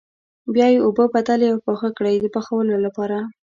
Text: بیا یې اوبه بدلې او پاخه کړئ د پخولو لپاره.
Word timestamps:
بیا 0.53 0.67
یې 0.73 0.79
اوبه 0.85 1.05
بدلې 1.15 1.47
او 1.53 1.57
پاخه 1.67 1.89
کړئ 1.97 2.15
د 2.19 2.25
پخولو 2.35 2.75
لپاره. 2.85 3.17